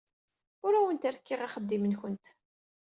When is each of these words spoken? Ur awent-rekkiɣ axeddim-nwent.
Ur 0.65 0.73
awent-rekkiɣ 0.73 1.39
axeddim-nwent. 1.41 2.25